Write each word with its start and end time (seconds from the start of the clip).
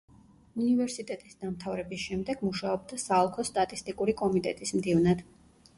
უნივერსიტეტის 0.61 1.37
დამთავრების 1.43 2.07
შემდეგ 2.07 2.41
მუშაობდა 2.49 3.01
საოლქო 3.07 3.47
სტატისტიკური 3.53 4.19
კომიტეტის 4.25 4.77
მდივნად. 4.81 5.25